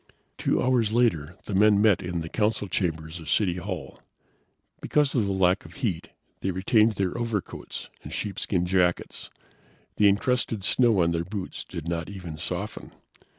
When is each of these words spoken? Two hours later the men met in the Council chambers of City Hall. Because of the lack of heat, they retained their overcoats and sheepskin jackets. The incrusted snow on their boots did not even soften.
Two 0.39 0.59
hours 0.63 0.91
later 0.93 1.37
the 1.45 1.53
men 1.53 1.79
met 1.79 2.01
in 2.01 2.21
the 2.21 2.27
Council 2.27 2.67
chambers 2.67 3.19
of 3.19 3.29
City 3.29 3.57
Hall. 3.57 3.99
Because 4.81 5.13
of 5.13 5.25
the 5.27 5.31
lack 5.31 5.63
of 5.63 5.75
heat, 5.75 6.09
they 6.39 6.49
retained 6.49 6.93
their 6.93 7.15
overcoats 7.15 7.91
and 8.01 8.11
sheepskin 8.11 8.65
jackets. 8.65 9.29
The 9.97 10.07
incrusted 10.09 10.63
snow 10.63 11.03
on 11.03 11.11
their 11.11 11.23
boots 11.23 11.63
did 11.63 11.87
not 11.87 12.09
even 12.09 12.39
soften. 12.39 12.93